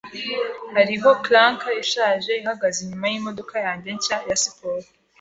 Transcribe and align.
Hariho 0.75 1.09
clunker 1.23 1.75
ishaje 1.83 2.31
ihagaze 2.41 2.77
inyuma 2.81 3.05
yimodoka 3.13 3.55
yanjye 3.65 3.87
nshya 3.97 4.17
ya 4.29 4.35
siporo. 4.43 4.85